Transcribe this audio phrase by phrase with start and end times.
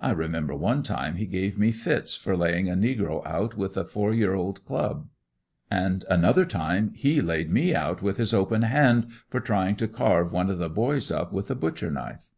[0.00, 3.84] I remember one time he gave me fits for laying a negro out with a
[3.84, 5.08] four year old club;
[5.68, 10.30] and another time he laid me out with his open hand for trying to carve
[10.30, 12.30] one of the boys up with a butcher knife.